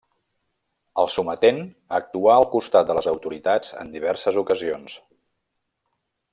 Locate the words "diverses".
3.99-4.43